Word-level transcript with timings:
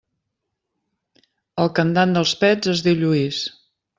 El 1.65 1.69
cantant 1.81 2.15
dels 2.17 2.33
Pets 2.45 2.75
es 2.75 2.83
diu 2.87 2.99
Lluís. 3.03 3.45